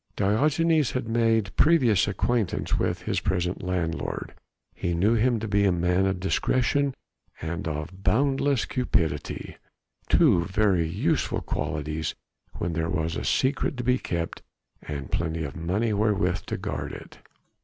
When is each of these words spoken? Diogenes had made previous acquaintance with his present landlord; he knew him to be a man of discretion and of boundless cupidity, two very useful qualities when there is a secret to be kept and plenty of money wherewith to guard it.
Diogenes 0.15 0.93
had 0.93 1.07
made 1.07 1.55
previous 1.57 2.07
acquaintance 2.07 2.79
with 2.79 3.03
his 3.03 3.19
present 3.19 3.61
landlord; 3.61 4.33
he 4.73 4.95
knew 4.95 5.13
him 5.13 5.39
to 5.39 5.47
be 5.47 5.63
a 5.63 5.71
man 5.71 6.07
of 6.07 6.19
discretion 6.19 6.95
and 7.39 7.67
of 7.67 8.01
boundless 8.03 8.65
cupidity, 8.65 9.57
two 10.09 10.43
very 10.45 10.87
useful 10.87 11.41
qualities 11.41 12.15
when 12.57 12.73
there 12.73 12.89
is 13.05 13.15
a 13.15 13.23
secret 13.23 13.77
to 13.77 13.83
be 13.83 13.99
kept 13.99 14.41
and 14.81 15.11
plenty 15.11 15.43
of 15.43 15.55
money 15.55 15.93
wherewith 15.93 16.47
to 16.47 16.57
guard 16.57 16.93
it. 16.93 17.19